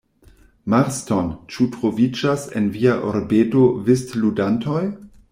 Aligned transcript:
Marston, 0.73 1.27
ĉu 1.55 1.67
troviĝas 1.75 2.45
en 2.61 2.69
via 2.77 2.95
urbeto 3.11 3.65
vistludantoj? 3.91 4.83